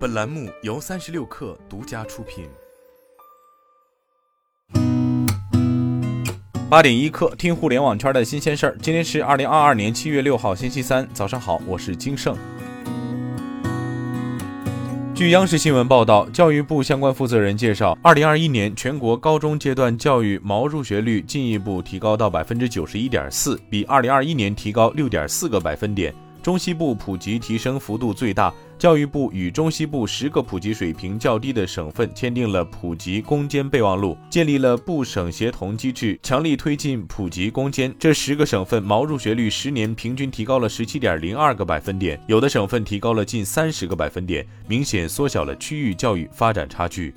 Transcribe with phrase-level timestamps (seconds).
[0.00, 2.48] 本栏目由三十六氪独家出品。
[6.70, 8.78] 八点一刻，听互联网圈的新鲜事儿。
[8.80, 12.34] 今天是二零二二年七月六号，星期三，早上好，我是金盛。
[15.14, 26.14] 据央视新闻报道，教育部相关负责人介绍，二零二一年全国高中阶段教育毛入学率进一步提高到百分之九十一点四，比二零二一年提高六点四个百分点。
[26.42, 28.50] 中西部普及提升幅度最大，
[28.80, 37.94] 教育部与中西部十个普及水平较低的省份签订了普及攻坚备忘录，建立了部省协同机制，强力推进普及攻坚。
[37.98, 47.14] 这十个省份毛入学率十年平均提高了十七点零二个百分点，有的省份提高了近三十个百分点，明显缩小了区域教育发展差距。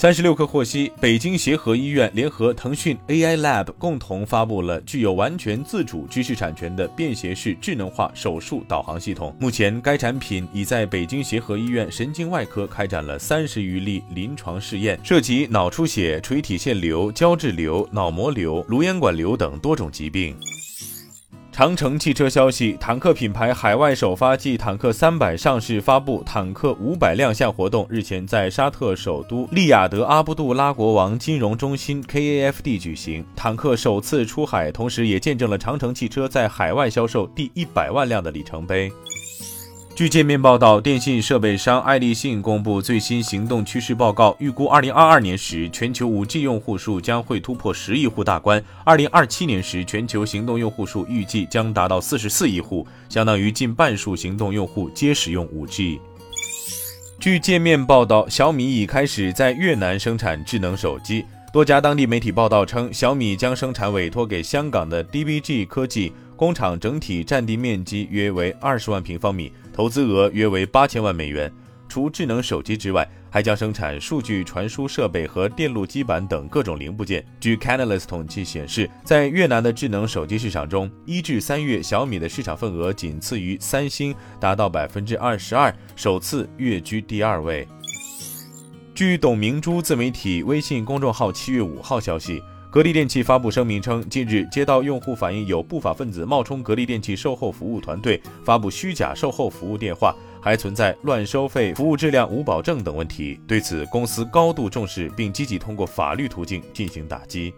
[0.00, 9.36] 三十六氪获悉，北京协和医院联合腾讯 AI Lab 共同发布了具有完全自主知识产权的便携式智能化手术导航系统。
[9.38, 20.34] 目前，该产品已在北京协和医院神经外科开展了三十余例临床试验，涉及脑出血、垂体腺瘤、胶质瘤、脑膜瘤、颅咽管瘤等多种疾病。
[21.52, 38.90] 长城汽车消息，坦克品牌海外首发暨坦克三百上市发布、坦克五百亮相活动日前在沙特首都利雅得阿卜杜拉国王金融中心 （KAFD） 举行，坦克首次出海，同时也见证了长城汽车在海外销售第一百万辆的里程碑。
[40.00, 56.00] 据界面报道，电信设备商爱立信公布最新行动趋势报告，预估2022年时全球 5G 用户数将会突破十亿户大关，2027年时全球行动用户数预计将达到44亿户，相当于近半数行动用户皆使用 5G。
[57.18, 61.26] 据界面报道，小米已开始在越南生产智能手机。
[61.52, 69.52] 多家当地媒体报道称，小米将生产委托给香港的 DBG 科技工厂，整体占地面积约为二十万平方米。
[69.72, 71.52] 投资额约为八千万美元。
[71.88, 77.24] 除智能手机之外，还将生产数据传输设备和电路基板等各种零部件。
[77.40, 87.66] 据 Canalys 统计显示，在越南的智能手机市场中，一至三月小米的市场份额仅次于三星，达到百分之二十二，首次跃居第二位。
[89.00, 92.42] 据董明珠自媒体微信公众号七月五号消息。
[92.68, 103.40] 格力电器发布声明称，近日接到用户反映，有不法分子冒充格力电器售后服务团队发布虚假售后服务电话，还存在乱收费、服务质量无保证等问题。
[103.48, 107.54] 对此，公司高度重视，并积极通过法律途径进行打击。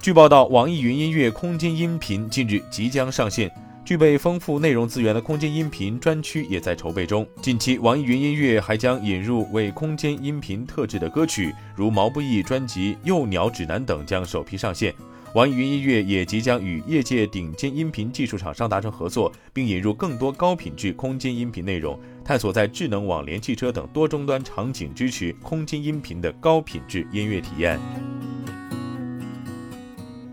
[0.00, 3.52] 据报道，网易云音乐空间音频近日即将上线。
[3.88, 7.26] 具备丰富内容资源的空间音频专区也在筹备中。
[7.40, 14.94] 近期，网易云音乐还将引入为空间音频特制的歌曲，如毛不易专辑《幼鸟指南》等将首批上线。
[15.34, 27.80] 网易云音乐也即将与业界顶尖音频技术厂商达成合作，并引入更多高品质空间音频内容，探索在智能网联汽车等多终端场景支持空间音频的高品质音乐体验。